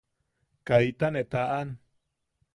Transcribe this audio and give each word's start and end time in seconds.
Kaita 0.67 1.07
ne 1.11 1.21
taʼan. 1.31 1.69